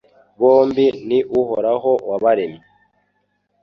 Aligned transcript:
bombi 0.39 0.85
ni 1.07 1.19
Uhoraho 1.39 1.91
wabaremye 2.09 2.63